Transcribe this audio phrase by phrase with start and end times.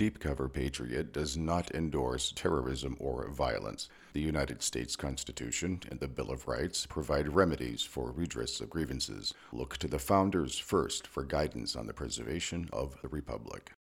[0.00, 3.90] Deep Cover Patriot does not endorse terrorism or violence.
[4.14, 9.34] The United States Constitution and the Bill of Rights provide remedies for redress of grievances.
[9.52, 13.72] Look to the founders first for guidance on the preservation of the Republic.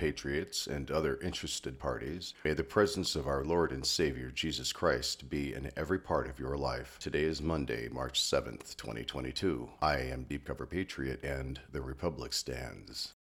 [0.00, 5.28] Patriots, and other interested parties, may the presence of our Lord and Savior Jesus Christ
[5.28, 6.96] be in every part of your life.
[6.98, 9.68] Today is Monday, March 7th, 2022.
[9.82, 13.12] I am Deep Cover Patriot, and the Republic stands.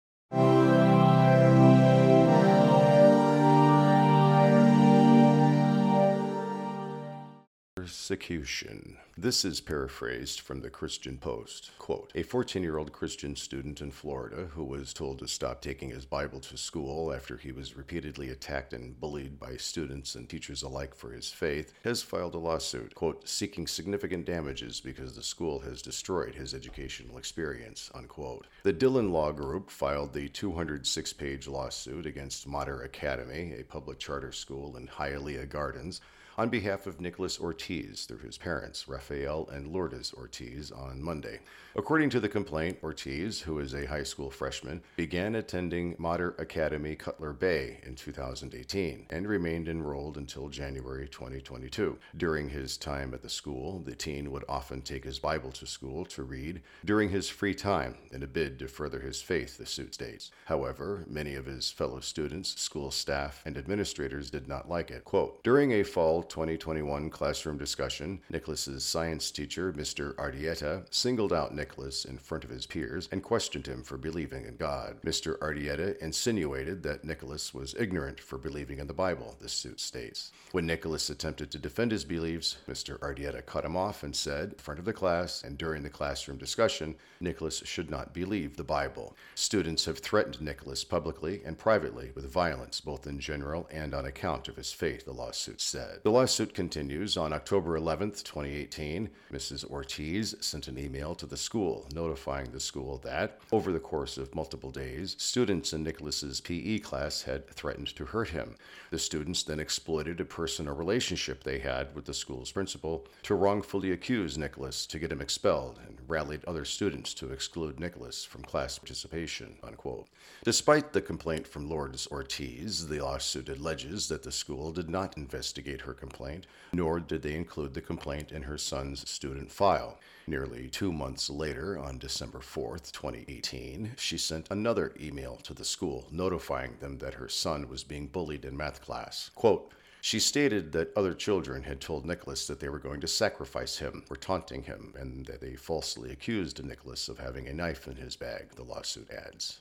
[8.10, 8.98] Persecution.
[9.16, 11.70] This is paraphrased from the Christian Post.
[11.78, 15.92] Quote A 14 year old Christian student in Florida who was told to stop taking
[15.92, 20.64] his Bible to school after he was repeatedly attacked and bullied by students and teachers
[20.64, 25.60] alike for his faith has filed a lawsuit, quote, seeking significant damages because the school
[25.60, 28.48] has destroyed his educational experience, unquote.
[28.64, 34.32] The Dhillon Law Group filed the 206 page lawsuit against Mater Academy, a public charter
[34.32, 36.02] school in Hialeah Gardens
[36.40, 41.42] on behalf of Nicholas Ortiz through his parents, Rafael and Lourdes Ortiz, on Monday.
[41.76, 46.96] According to the complaint, Ortiz, who is a high school freshman, began attending Mater Academy
[46.96, 51.98] Cutler Bay in 2018 and remained enrolled until January 2022.
[52.16, 56.06] During his time at the school, the teen would often take his Bible to school
[56.06, 59.94] to read during his free time in a bid to further his faith, the suit
[59.94, 60.32] states.
[60.46, 65.04] However, many of his fellow students, school staff, and administrators did not like it.
[65.04, 70.14] Quote, During a fall 2021 classroom discussion, Nicholas's science teacher, Mr.
[70.16, 74.56] Ardieta, singled out Nicholas in front of his peers and questioned him for believing in
[74.56, 74.98] God.
[75.04, 75.38] Mr.
[75.40, 80.32] Ardieta insinuated that Nicholas was ignorant for believing in the Bible, the suit states.
[80.52, 83.00] When Nicholas attempted to defend his beliefs, Mr.
[83.00, 86.38] Ardieta cut him off and said, in front of the class and during the classroom
[86.38, 89.16] discussion, Nicholas should not believe the Bible.
[89.36, 94.48] Students have threatened Nicholas publicly and privately with violence, both in general and on account
[94.48, 96.00] of his faith, the lawsuit said.
[96.04, 97.16] The lawsuit continues.
[97.16, 99.64] On October 11, 2018, Mrs.
[99.64, 104.36] Ortiz sent an email to the school notifying the school that, over the course of
[104.36, 108.56] multiple days, students in Nicholas's PE class had threatened to hurt him.
[108.92, 113.94] The students then exploited a personal relationship they had with the school's principal to wrongfully
[113.94, 118.78] accuse Nicholas to get him expelled and rallied other students to exclude Nicholas from class
[118.78, 119.56] participation.
[119.64, 120.10] Unquote.
[120.44, 125.82] Despite the complaint from Lourdes Ortiz, the lawsuit alleges that the school did not investigate
[125.82, 130.00] her complaint complaint, nor did they include the complaint in her son's student file.
[130.26, 136.08] Nearly two months later, on December 4th, 2018, she sent another email to the school
[136.12, 139.30] notifying them that her son was being bullied in math class.
[139.36, 139.72] Quote,
[140.02, 144.04] she stated that other children had told Nicholas that they were going to sacrifice him
[144.10, 148.16] or taunting him, and that they falsely accused Nicholas of having a knife in his
[148.16, 149.60] bag, the lawsuit adds.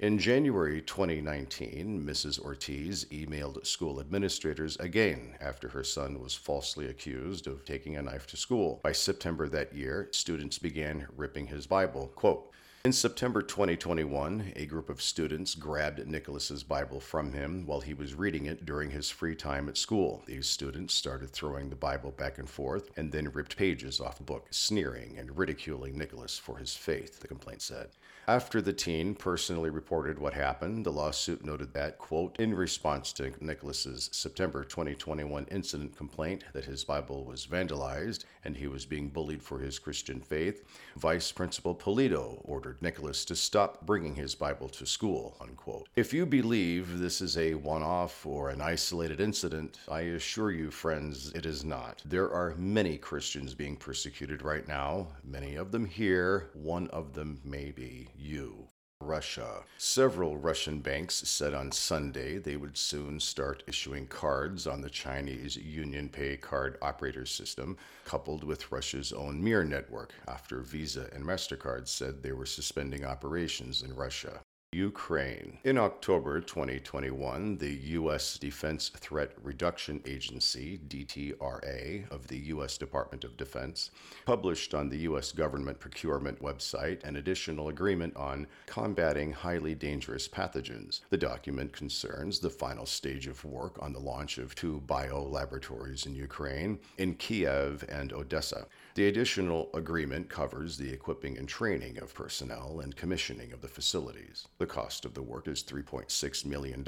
[0.00, 2.40] In January 2019, Mrs.
[2.40, 8.26] Ortiz emailed school administrators again after her son was falsely accused of taking a knife
[8.28, 8.80] to school.
[8.82, 12.10] By September that year, students began ripping his Bible.
[12.14, 12.50] Quote,
[12.82, 18.14] in September 2021, a group of students grabbed Nicholas's Bible from him while he was
[18.14, 20.22] reading it during his free time at school.
[20.24, 24.22] These students started throwing the Bible back and forth and then ripped pages off the
[24.22, 27.90] book, sneering and ridiculing Nicholas for his faith, the complaint said.
[28.30, 33.32] After the teen personally reported what happened, the lawsuit noted that, quote, in response to
[33.40, 39.42] Nicholas's September 2021 incident complaint that his Bible was vandalized and he was being bullied
[39.42, 40.62] for his Christian faith,
[40.96, 45.88] Vice Principal Polito ordered Nicholas to stop bringing his Bible to school, unquote.
[45.96, 51.32] If you believe this is a one-off or an isolated incident, I assure you, friends,
[51.34, 52.00] it is not.
[52.04, 57.40] There are many Christians being persecuted right now, many of them here, one of them
[57.44, 58.68] may be you.
[59.02, 59.64] Russia.
[59.78, 65.56] Several Russian banks said on Sunday they would soon start issuing cards on the Chinese
[65.56, 72.22] UnionPay card operator system, coupled with Russia's own Mir network, after Visa and MasterCard said
[72.22, 74.42] they were suspending operations in Russia.
[74.72, 75.58] Ukraine.
[75.64, 78.38] In October 2021, the U.S.
[78.38, 82.78] Defense Threat Reduction Agency, DTRA, of the U.S.
[82.78, 83.90] Department of Defense,
[84.26, 85.32] published on the U.S.
[85.32, 91.00] government procurement website an additional agreement on combating highly dangerous pathogens.
[91.10, 96.06] The document concerns the final stage of work on the launch of two bio laboratories
[96.06, 98.68] in Ukraine, in Kiev and Odessa.
[98.94, 104.46] The additional agreement covers the equipping and training of personnel and commissioning of the facilities.
[104.60, 106.84] The cost of the work is $3.6 million,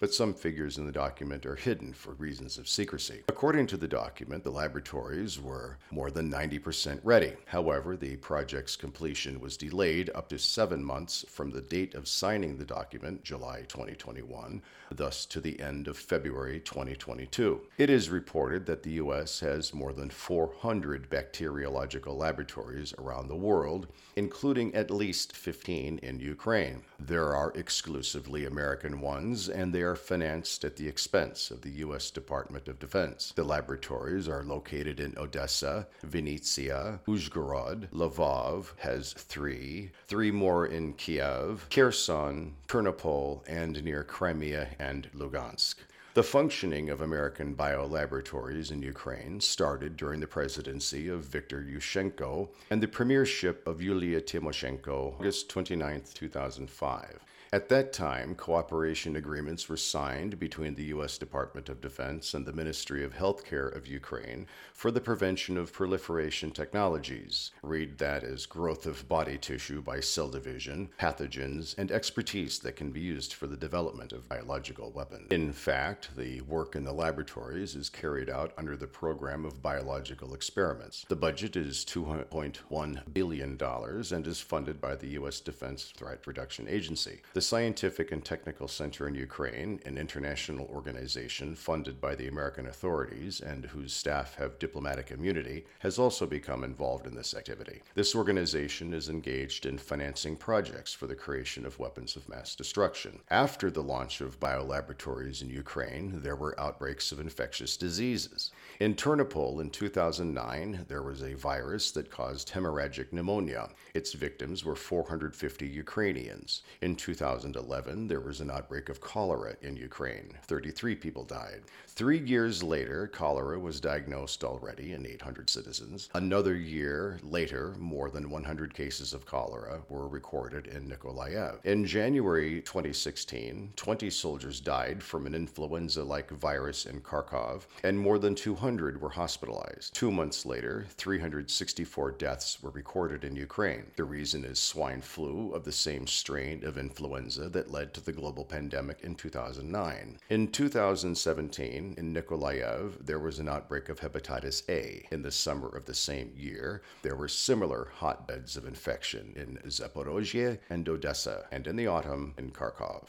[0.00, 3.22] but some figures in the document are hidden for reasons of secrecy.
[3.28, 7.34] According to the document, the laboratories were more than 90% ready.
[7.44, 12.56] However, the project's completion was delayed up to seven months from the date of signing
[12.56, 17.60] the document, July 2021, thus to the end of February 2022.
[17.76, 19.38] It is reported that the U.S.
[19.40, 26.80] has more than 400 bacteriological laboratories around the world, including at least 15 in Ukraine.
[27.06, 32.12] There are exclusively American ones, and they are financed at the expense of the U.S.
[32.12, 33.32] Department of Defense.
[33.34, 41.66] The laboratories are located in Odessa, Vinnytsia, Uzhgorod, Lvov has three, three more in Kiev,
[41.70, 45.74] Kherson, Ternopil, and near Crimea and Lugansk.
[46.14, 52.82] The functioning of American biolaboratories in Ukraine started during the presidency of Viktor Yushchenko and
[52.82, 57.18] the premiership of Yulia Tymoshenko, August 29, 2005.
[57.54, 61.18] At that time, cooperation agreements were signed between the U.S.
[61.18, 66.50] Department of Defense and the Ministry of Healthcare of Ukraine for the prevention of proliferation
[66.50, 67.50] technologies.
[67.62, 72.90] Read that as growth of body tissue by cell division, pathogens, and expertise that can
[72.90, 75.30] be used for the development of biological weapons.
[75.30, 80.32] In fact, the work in the laboratories is carried out under the program of biological
[80.32, 81.04] experiments.
[81.06, 85.40] The budget is $2.1 billion and is funded by the U.S.
[85.40, 87.20] Defense Threat Reduction Agency.
[87.34, 93.40] The Scientific and Technical Center in Ukraine, an international organization funded by the American authorities
[93.40, 97.82] and whose staff have diplomatic immunity, has also become involved in this activity.
[97.94, 103.18] This organization is engaged in financing projects for the creation of weapons of mass destruction.
[103.30, 108.50] After the launch of biolaboratories in Ukraine, there were outbreaks of infectious diseases.
[108.82, 113.68] In Ternopil in 2009, there was a virus that caused hemorrhagic pneumonia.
[113.94, 116.62] Its victims were 450 Ukrainians.
[116.80, 120.36] In 2011, there was an outbreak of cholera in Ukraine.
[120.48, 121.60] 33 people died.
[121.86, 126.08] Three years later, cholera was diagnosed already in 800 citizens.
[126.14, 131.64] Another year later, more than 100 cases of cholera were recorded in Nikolaev.
[131.64, 138.18] In January 2016, 20 soldiers died from an influenza like virus in Kharkov, and more
[138.18, 139.94] than 200 were hospitalized.
[139.94, 143.86] Two months later, 364 deaths were recorded in Ukraine.
[143.96, 148.00] The reason is swine flu of the same strain of influenza influenza that led to
[148.00, 150.18] the global pandemic in 2009.
[150.30, 155.06] In 2017, in Nikolaev, there was an outbreak of hepatitis A.
[155.10, 160.58] In the summer of the same year, there were similar hotbeds of infection in Zaporozhye
[160.70, 163.08] and Odessa, and in the autumn in Kharkov.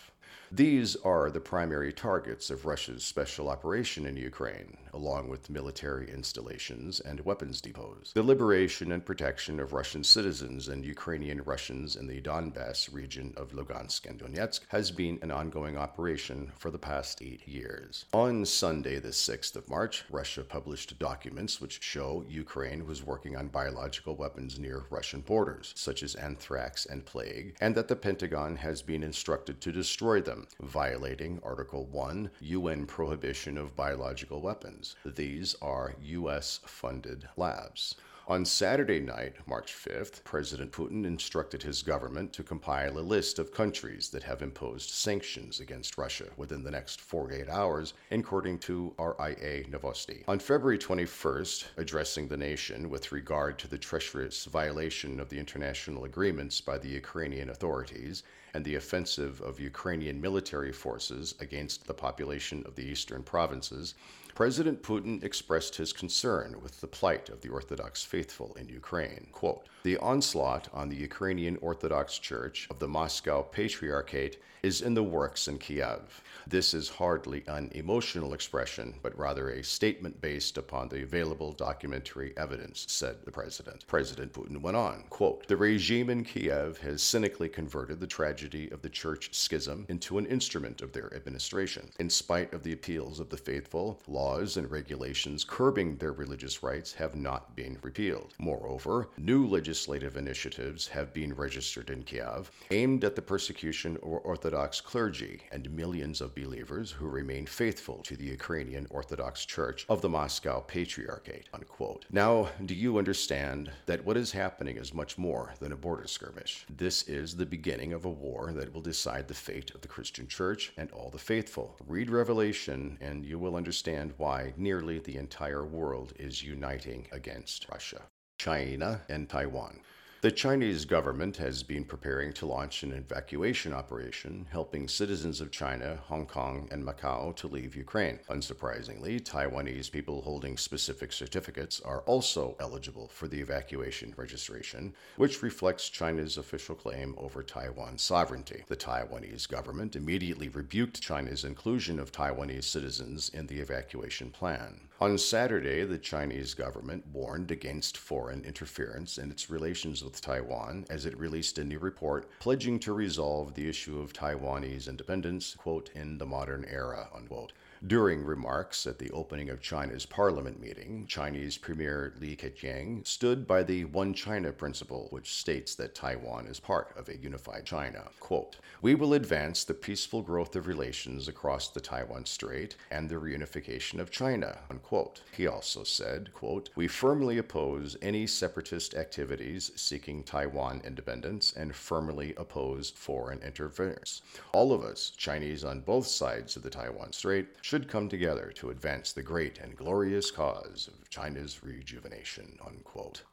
[0.51, 6.99] These are the primary targets of Russia's special operation in Ukraine, along with military installations
[6.99, 8.13] and weapons depots.
[8.13, 13.51] The liberation and protection of Russian citizens and Ukrainian Russians in the Donbass region of
[13.51, 18.05] Lugansk and Donetsk has been an ongoing operation for the past eight years.
[18.13, 23.47] On Sunday, the 6th of March, Russia published documents which show Ukraine was working on
[23.47, 28.81] biological weapons near Russian borders, such as anthrax and plague, and that the Pentagon has
[28.81, 34.95] been instructed to destroy them violating Article 1 UN Prohibition of Biological Weapons.
[35.05, 36.59] These are U.S.
[36.65, 37.95] funded labs.
[38.25, 43.53] On Saturday night, March 5th, President Putin instructed his government to compile a list of
[43.53, 49.65] countries that have imposed sanctions against Russia within the next 48 hours, according to RIA
[49.65, 50.23] Novosti.
[50.29, 56.05] On February 21st, addressing the nation with regard to the treacherous violation of the international
[56.05, 62.63] agreements by the Ukrainian authorities and the offensive of Ukrainian military forces against the population
[62.65, 63.95] of the eastern provinces,
[64.35, 69.27] President Putin expressed his concern with the plight of the Orthodox faithful in Ukraine.
[69.31, 75.03] Quote, the onslaught on the Ukrainian Orthodox Church of the Moscow Patriarchate is in the
[75.03, 76.23] works in Kiev.
[76.47, 82.33] This is hardly an emotional expression, but rather a statement based upon the available documentary
[82.37, 83.85] evidence, said the president.
[83.87, 88.81] President Putin went on, quote, The regime in Kiev has cynically converted the tragedy of
[88.81, 91.89] the church schism into an instrument of their administration.
[91.99, 96.93] In spite of the appeals of the faithful, laws and regulations curbing their religious rights
[96.93, 98.33] have not been repealed.
[98.39, 104.79] Moreover, new legislative initiatives have been registered in Kiev aimed at the persecution of Orthodox
[104.79, 110.07] clergy and millions of believers who remain faithful to the Ukrainian Orthodox Church of the
[110.07, 111.49] Moscow Patriarchate.
[111.53, 112.05] Unquote.
[112.09, 116.65] Now, do you understand that what is happening is much more than a border skirmish?
[116.69, 120.27] This is the beginning of a war that will decide the fate of the Christian
[120.29, 121.75] Church and all the faithful.
[121.85, 128.03] Read Revelation and you will understand why nearly the entire world is uniting against Russia,
[128.37, 129.79] China, and Taiwan.
[130.23, 135.99] The Chinese government has been preparing to launch an evacuation operation helping citizens of China,
[136.05, 138.19] Hong Kong, and Macau to leave Ukraine.
[138.29, 145.89] Unsurprisingly, Taiwanese people holding specific certificates are also eligible for the evacuation registration, which reflects
[145.89, 148.63] China's official claim over Taiwan's sovereignty.
[148.69, 154.87] The Taiwanese government immediately rebuked China's inclusion of Taiwanese citizens in the evacuation plan.
[155.03, 161.05] On Saturday, the Chinese government warned against foreign interference in its relations with Taiwan as
[161.05, 166.19] it released a new report pledging to resolve the issue of Taiwanese independence, quote, in
[166.19, 167.51] the modern era, unquote.
[167.85, 173.61] During remarks at the opening of China's parliament meeting, Chinese Premier Li Keqiang stood by
[173.61, 178.05] the One China principle, which states that Taiwan is part of a unified China.
[178.21, 183.15] Quote, We will advance the peaceful growth of relations across the Taiwan Strait and the
[183.15, 184.59] reunification of China.
[184.69, 185.21] Unquote.
[185.35, 192.33] He also said, quote, We firmly oppose any separatist activities seeking Taiwan independence and firmly
[192.37, 194.21] oppose foreign interference.
[194.53, 198.69] All of us, Chinese on both sides of the Taiwan Strait, should come together to
[198.69, 202.55] advance the great and glorious cause of China's rejuvenation.
[202.63, 203.23] Unquote.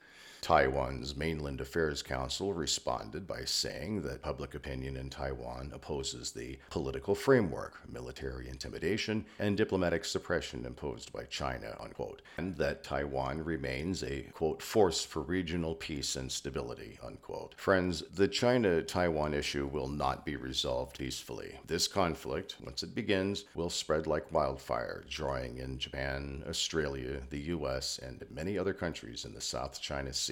[0.40, 7.14] Taiwan's Mainland Affairs Council responded by saying that public opinion in Taiwan opposes the political
[7.14, 14.23] framework, military intimidation, and diplomatic suppression imposed by China, unquote, and that Taiwan remains a,
[14.32, 17.54] quote, force for regional peace and stability, unquote.
[17.56, 21.59] Friends, the China Taiwan issue will not be resolved peacefully.
[21.66, 28.00] This conflict, once it begins, will spread like wildfire, drawing in Japan, Australia, the U.S.,
[28.02, 30.29] and many other countries in the South China Sea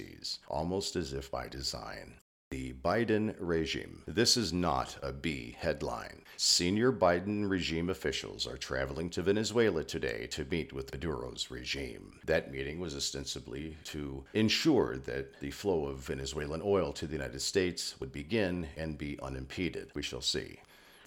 [0.49, 2.15] almost as if by design.
[2.51, 4.05] The Biden regime.
[4.07, 6.23] This is not a Bee headline.
[6.39, 12.19] Senior Biden regime officials are traveling to Venezuela today to meet with Maduro's regime.
[12.25, 17.43] That meeting was ostensibly to ensure that the flow of Venezuelan oil to the United
[17.43, 19.91] States would begin and be unimpeded.
[19.95, 20.59] We shall see.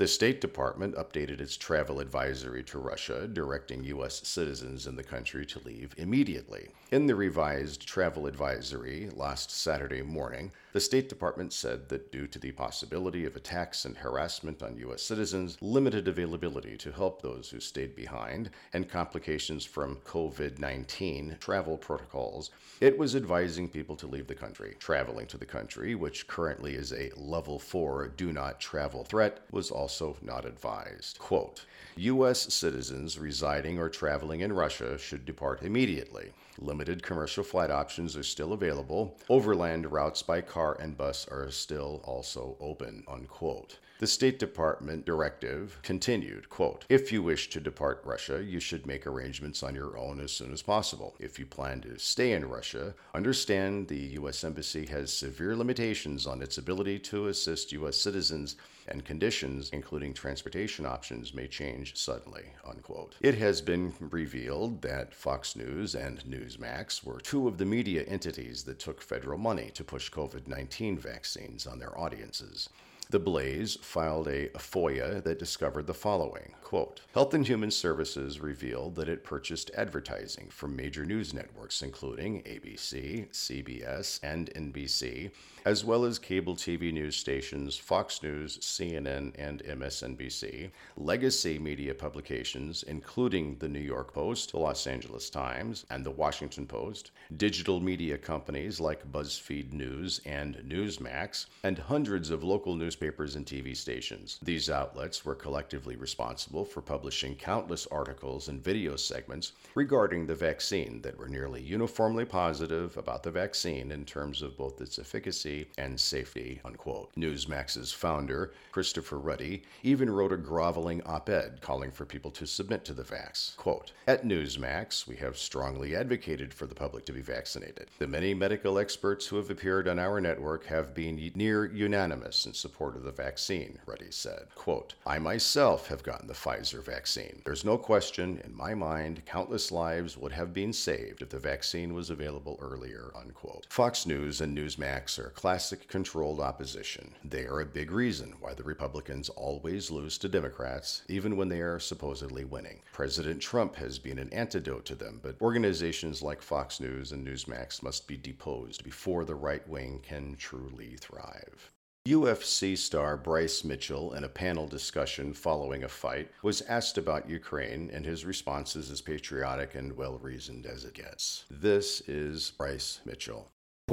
[0.01, 4.27] The State Department updated its travel advisory to Russia, directing U.S.
[4.27, 6.69] citizens in the country to leave immediately.
[6.89, 12.39] In the revised travel advisory last Saturday morning, the State Department said that due to
[12.39, 15.03] the possibility of attacks and harassment on U.S.
[15.03, 21.77] citizens, limited availability to help those who stayed behind, and complications from COVID 19 travel
[21.77, 24.75] protocols, it was advising people to leave the country.
[24.79, 29.69] Traveling to the country, which currently is a level 4 do not travel threat, was
[29.69, 29.90] also
[30.21, 31.19] not advised.
[31.19, 31.65] Quote
[31.97, 32.53] U.S.
[32.53, 36.31] citizens residing or traveling in Russia should depart immediately.
[36.57, 39.17] Limited commercial flight options are still available.
[39.29, 43.03] Overland routes by car and bus are still also open.
[43.07, 43.79] Unquote.
[44.01, 49.05] The State Department directive continued, quote, If you wish to depart Russia, you should make
[49.05, 51.15] arrangements on your own as soon as possible.
[51.19, 54.43] If you plan to stay in Russia, understand the U.S.
[54.43, 57.95] Embassy has severe limitations on its ability to assist U.S.
[57.95, 58.55] citizens
[58.87, 62.45] and conditions, including transportation options, may change suddenly.
[62.67, 63.17] Unquote.
[63.21, 68.63] It has been revealed that Fox News and Newsmax were two of the media entities
[68.63, 72.67] that took federal money to push COVID 19 vaccines on their audiences.
[73.11, 78.95] The Blaze filed a FOIA that discovered the following quote, Health and Human Services revealed
[78.95, 85.31] that it purchased advertising from major news networks, including ABC, CBS, and NBC,
[85.65, 92.83] as well as cable TV news stations Fox News, CNN, and MSNBC, legacy media publications,
[92.83, 98.17] including the New York Post, the Los Angeles Times, and the Washington Post, digital media
[98.17, 104.39] companies like BuzzFeed News and Newsmax, and hundreds of local newspapers and TV stations.
[104.41, 111.01] These outlets were collectively responsible for publishing countless articles and video segments regarding the vaccine
[111.03, 115.99] that were nearly uniformly positive about the vaccine in terms of both its efficacy and
[115.99, 116.61] safety.
[116.63, 117.13] Unquote.
[117.15, 122.85] Newsmax's founder, Christopher Ruddy, even wrote a groveling op ed calling for people to submit
[122.85, 123.55] to the vax.
[123.57, 127.89] Quote, At Newsmax, we have strongly advocated for the public to be vaccinated.
[127.99, 132.53] The many medical experts who have appeared on our network have been near unanimous in
[132.53, 134.47] support of the vaccine, Ruddy said.
[134.55, 137.41] Quote, I myself have gotten the Pfizer vaccine.
[137.45, 141.93] There's no question in my mind countless lives would have been saved if the vaccine
[141.93, 143.11] was available earlier.
[143.15, 143.67] Unquote.
[143.69, 147.15] Fox News and Newsmax are classic controlled opposition.
[147.25, 151.61] They are a big reason why the Republicans always lose to Democrats, even when they
[151.61, 152.81] are supposedly winning.
[152.93, 157.81] President Trump has been an antidote to them, but organizations like Fox News and Newsmax
[157.81, 161.71] must be deposed before the right wing can truly thrive.
[162.07, 167.89] UFC star Bryce Mitchell, in a panel discussion following a fight, was asked about Ukraine,
[167.91, 171.45] and his response is as patriotic and well reasoned as it gets.
[171.49, 173.49] This is Bryce Mitchell.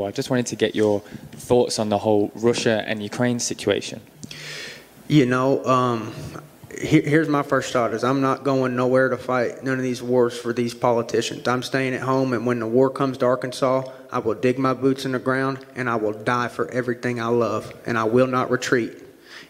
[0.07, 1.01] I just wanted to get your
[1.33, 4.01] thoughts on the whole Russia and Ukraine situation.
[5.09, 6.13] You know, um,
[6.81, 10.03] here, here's my first thought: is I'm not going nowhere to fight none of these
[10.03, 11.49] wars for these politicians.
[11.49, 14.75] I'm staying at home, and when the war comes to Arkansas, I will dig my
[14.75, 18.27] boots in the ground and I will die for everything I love, and I will
[18.27, 18.93] not retreat.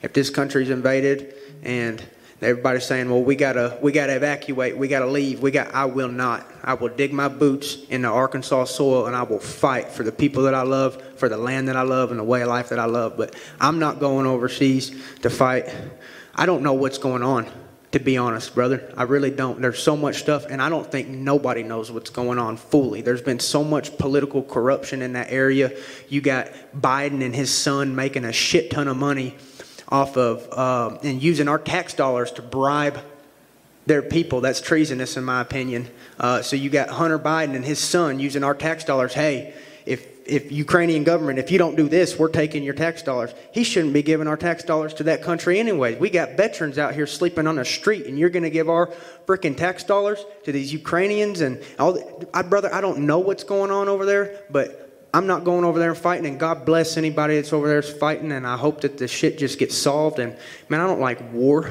[0.03, 2.03] If this country's invaded and
[2.41, 5.75] everybody's saying, "Well, we gotta we gotta evacuate, we gotta leave," we got.
[5.75, 6.47] I will not.
[6.63, 10.13] I will dig my boots in the Arkansas soil, and I will fight for the
[10.13, 12.69] people that I love, for the land that I love, and the way of life
[12.71, 13.17] that I love.
[13.17, 14.93] But I'm not going overseas
[15.23, 15.75] to fight.
[16.35, 17.47] I don't know what's going on
[17.93, 18.93] to be honest, brother.
[18.97, 19.61] I really don't.
[19.61, 23.01] There's so much stuff, and I don't think nobody knows what's going on fully.
[23.01, 25.73] There's been so much political corruption in that area.
[26.09, 29.37] You got Biden and his son making a shit ton of money
[29.89, 33.01] off of uh, and using our tax dollars to bribe
[33.87, 34.41] their people.
[34.41, 35.89] That's treasonous, in my opinion.
[36.21, 39.15] Uh, so you got Hunter Biden and his son using our tax dollars.
[39.15, 39.55] Hey,
[39.87, 43.33] if if Ukrainian government, if you don't do this, we're taking your tax dollars.
[43.51, 45.95] He shouldn't be giving our tax dollars to that country anyway.
[45.95, 48.89] We got veterans out here sleeping on the street, and you're going to give our
[49.27, 51.95] freaking tax dollars to these Ukrainians and all.
[51.95, 55.65] The, I, brother, I don't know what's going on over there, but I'm not going
[55.65, 56.27] over there and fighting.
[56.27, 58.33] And God bless anybody that's over there fighting.
[58.33, 60.19] And I hope that the shit just gets solved.
[60.19, 60.37] And
[60.69, 61.71] man, I don't like war.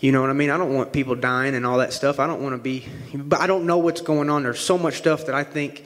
[0.00, 0.50] You know what I mean?
[0.50, 2.20] I don't want people dying and all that stuff.
[2.20, 4.42] I don't want to be, but I don't know what's going on.
[4.42, 5.84] There's so much stuff that I think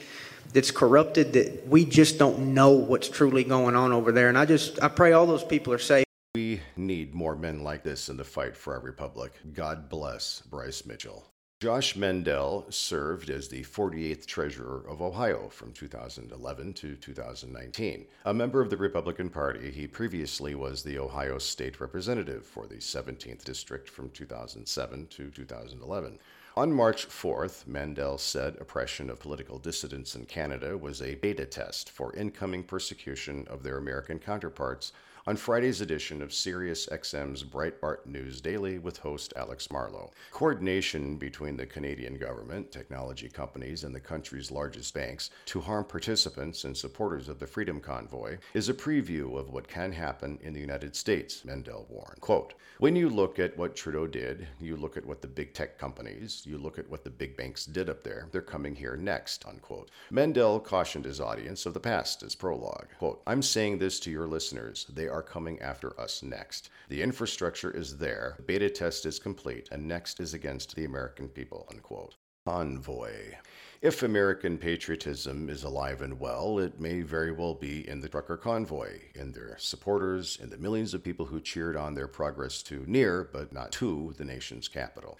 [0.52, 4.28] that's corrupted that we just don't know what's truly going on over there.
[4.28, 6.04] And I just, I pray all those people are safe.
[6.34, 9.32] We need more men like this in the fight for our republic.
[9.52, 11.29] God bless Bryce Mitchell.
[11.60, 18.06] Josh Mandel served as the 48th Treasurer of Ohio from 2011 to 2019.
[18.24, 22.76] A member of the Republican Party, he previously was the Ohio State Representative for the
[22.76, 26.18] 17th District from 2007 to 2011.
[26.56, 31.90] On March 4th, Mandel said oppression of political dissidents in Canada was a beta test
[31.90, 34.92] for incoming persecution of their American counterparts
[35.26, 40.10] on Friday's edition of Sirius XM's Breitbart News Daily with host Alex Marlow.
[40.30, 46.64] Coordination between the Canadian government, technology companies, and the country's largest banks to harm participants
[46.64, 50.60] and supporters of the Freedom Convoy is a preview of what can happen in the
[50.60, 52.20] United States, Mandel warned.
[52.20, 55.76] Quote, when you look at what Trudeau did, you look at what the big tech
[55.76, 59.44] companies, you look at what the big banks did up there, they're coming here next,
[59.46, 59.90] unquote.
[60.10, 62.88] Mandel cautioned his audience of the past as prologue.
[62.98, 64.86] Quote, I'm saying this to your listeners.
[64.94, 66.70] They are coming after us next.
[66.88, 71.28] The infrastructure is there, the beta test is complete, and next is against the American
[71.28, 72.14] people, unquote.
[72.46, 73.34] Convoy.
[73.82, 78.36] If American patriotism is alive and well, it may very well be in the trucker
[78.36, 82.84] convoy, in their supporters, in the millions of people who cheered on their progress to
[82.86, 85.18] near, but not to, the nation's capital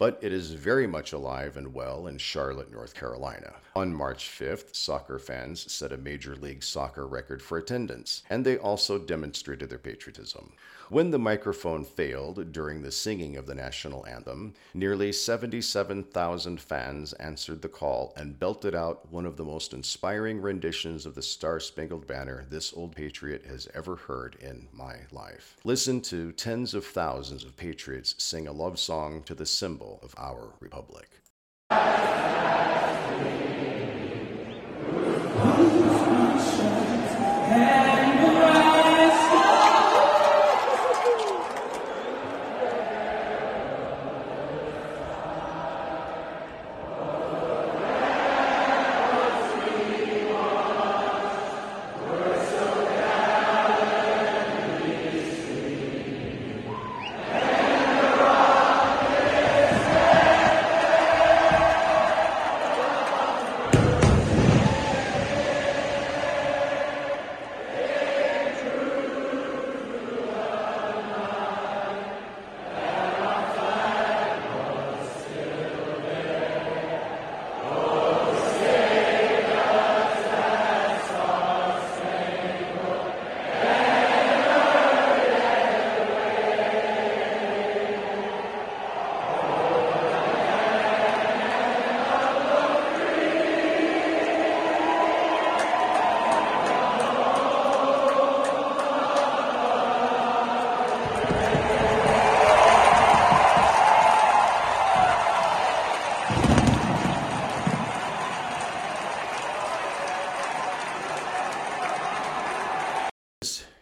[0.00, 3.52] but it is very much alive and well in Charlotte, North Carolina.
[3.76, 8.56] On March 5th, soccer fans set a Major League Soccer record for attendance, and they
[8.56, 10.52] also demonstrated their patriotism.
[10.90, 17.62] When the microphone failed during the singing of the national anthem, nearly 77,000 fans answered
[17.62, 22.08] the call and belted out one of the most inspiring renditions of the Star Spangled
[22.08, 25.58] Banner this old patriot has ever heard in my life.
[25.62, 30.12] Listen to tens of thousands of patriots sing a love song to the symbol of
[30.18, 31.08] our republic.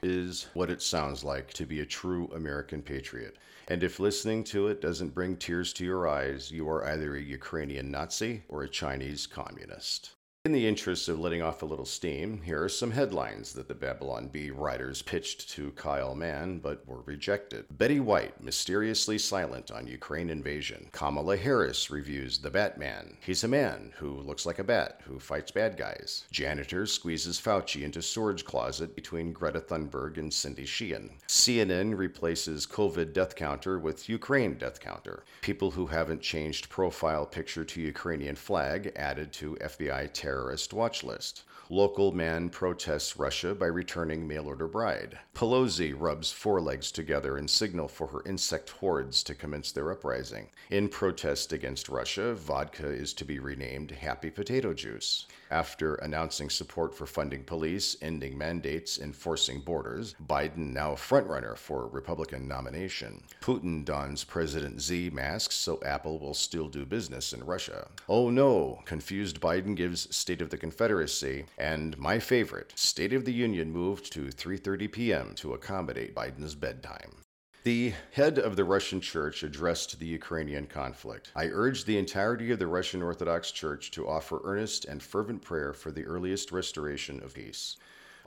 [0.02, 3.36] Is what it sounds like to be a true American patriot.
[3.68, 7.20] And if listening to it doesn't bring tears to your eyes, you are either a
[7.20, 10.12] Ukrainian Nazi or a Chinese communist.
[10.48, 13.74] In the interest of letting off a little steam, here are some headlines that the
[13.74, 17.66] Babylon Bee writers pitched to Kyle Mann but were rejected.
[17.70, 20.88] Betty White mysteriously silent on Ukraine invasion.
[20.90, 23.18] Kamala Harris reviews The Batman.
[23.20, 26.24] He's a man who looks like a bat who fights bad guys.
[26.30, 31.10] Janitor squeezes Fauci into storage closet between Greta Thunberg and Cindy Sheehan.
[31.28, 35.24] CNN replaces COVID death counter with Ukraine death counter.
[35.42, 41.02] People who haven't changed profile picture to Ukrainian flag added to FBI terror terrorist watch
[41.02, 41.42] list.
[41.70, 45.18] Local man protests Russia by returning mail order bride.
[45.34, 50.48] Pelosi rubs forelegs together in signal for her insect hordes to commence their uprising.
[50.70, 55.26] In protest against Russia, vodka is to be renamed Happy Potato Juice.
[55.50, 62.48] After announcing support for funding police, ending mandates, enforcing borders, Biden now frontrunner for Republican
[62.48, 63.22] nomination.
[63.42, 67.88] Putin dons President Z masks so Apple will still do business in Russia.
[68.08, 73.32] Oh no, confused Biden gives State of the Confederacy, and my favorite, State of the
[73.32, 75.34] Union moved to 3:30 p.m.
[75.34, 77.16] to accommodate Biden's bedtime.
[77.64, 81.32] The head of the Russian Church addressed the Ukrainian conflict.
[81.34, 85.72] I urge the entirety of the Russian Orthodox Church to offer earnest and fervent prayer
[85.72, 87.76] for the earliest restoration of peace.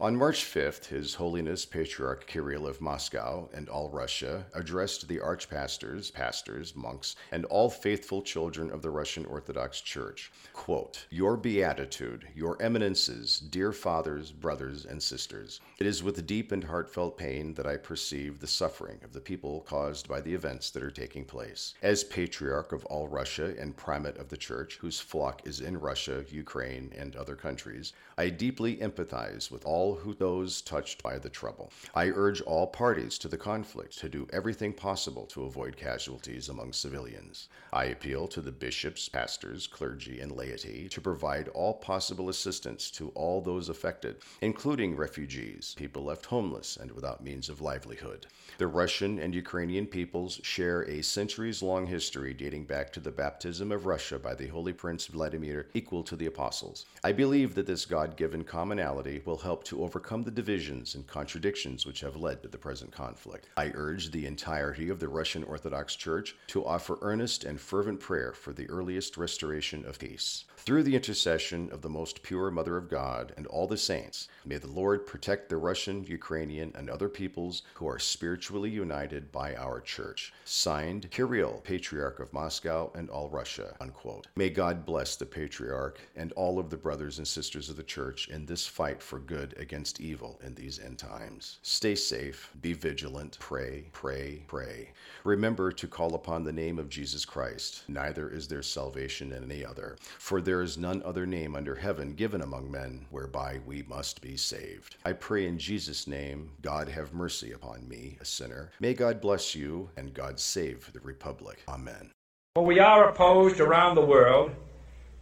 [0.01, 6.11] On March 5th, His Holiness Patriarch Kirill of Moscow and all Russia addressed the archpastors,
[6.11, 10.31] pastors, monks, and all faithful children of the Russian Orthodox Church.
[10.53, 16.63] Quote, Your beatitude, your eminences, dear fathers, brothers, and sisters, it is with deep and
[16.63, 20.81] heartfelt pain that I perceive the suffering of the people caused by the events that
[20.81, 21.75] are taking place.
[21.83, 26.25] As Patriarch of all Russia and Primate of the Church, whose flock is in Russia,
[26.27, 31.71] Ukraine, and other countries, I deeply empathize with all who those touched by the trouble.
[31.93, 36.73] I urge all parties to the conflict to do everything possible to avoid casualties among
[36.73, 37.47] civilians.
[37.73, 43.09] I appeal to the bishops, pastors, clergy, and laity to provide all possible assistance to
[43.09, 48.27] all those affected, including refugees, people left homeless and without means of livelihood.
[48.57, 53.71] The Russian and Ukrainian peoples share a centuries long history dating back to the baptism
[53.71, 56.85] of Russia by the Holy Prince Vladimir, equal to the apostles.
[57.03, 61.85] I believe that this God given commonality will help to overcome the divisions and contradictions
[61.85, 63.47] which have led to the present conflict.
[63.55, 68.33] I urge the entirety of the Russian Orthodox Church to offer earnest and fervent prayer
[68.33, 70.43] for the earliest restoration of peace.
[70.57, 74.57] Through the intercession of the most pure Mother of God and all the saints, may
[74.57, 79.79] the Lord protect the Russian, Ukrainian, and other peoples who are spiritually united by our
[79.79, 80.33] church.
[80.43, 83.75] Signed, Kirill, Patriarch of Moscow and all Russia.
[83.79, 84.27] Unquote.
[84.35, 88.27] May God bless the Patriarch and all of the brothers and sisters of the church
[88.27, 91.59] in this fight for good against evil in these end times.
[91.61, 94.89] Stay safe, be vigilant, pray, pray, pray.
[95.23, 97.83] Remember to call upon the name of Jesus Christ.
[97.87, 99.97] Neither is there salvation in any other.
[100.17, 104.35] For there is none other name under heaven given among men whereby we must be
[104.35, 104.97] saved.
[105.05, 108.71] I pray in Jesus' name, God have mercy upon me, a sinner.
[108.79, 111.63] May God bless you and God save the Republic.
[111.69, 112.11] Amen.
[112.55, 114.51] For we are opposed around the world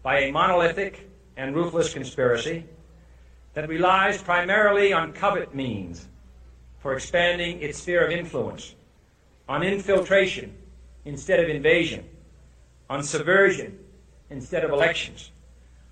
[0.02, 2.66] by a monolithic and ruthless conspiracy
[3.54, 6.08] that relies primarily on covert means
[6.80, 8.76] for expanding its sphere of influence,
[9.48, 10.56] on infiltration
[11.06, 12.06] instead of invasion,
[12.90, 13.78] on subversion
[14.30, 15.32] instead of elections,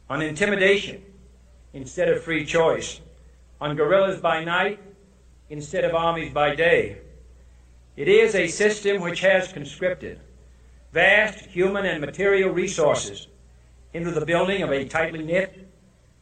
[0.10, 1.04] on intimidation
[1.74, 3.02] instead of free choice,
[3.60, 4.80] on guerrillas by night
[5.50, 6.98] instead of armies by day.
[7.96, 10.20] It is a system which has conscripted
[10.94, 13.28] vast human and material resources
[13.94, 15.68] into the building of a tightly knit,